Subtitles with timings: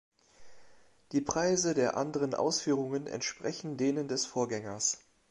[1.11, 4.97] Die Preise der anderen Ausführungen entsprechen denen des Vorgängers.